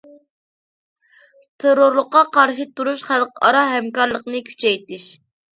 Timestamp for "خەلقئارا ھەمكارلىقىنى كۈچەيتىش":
3.11-5.07